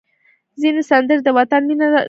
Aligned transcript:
ځینې 0.61 0.81
سندرې 0.89 1.21
د 1.25 1.29
وطن 1.37 1.61
مینه 1.67 1.85
راژوندۍ 1.85 1.93
کوي. 1.93 1.99